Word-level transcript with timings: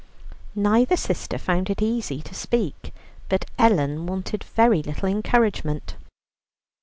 Neither 0.55 0.97
sister 0.97 1.37
found 1.37 1.69
it 1.69 1.79
easy 1.79 2.23
to 2.23 2.33
speak, 2.33 2.91
but 3.29 3.45
Ellen 3.59 4.07
wanted 4.07 4.43
very 4.43 4.81
little 4.81 5.07
encouragement. 5.07 5.95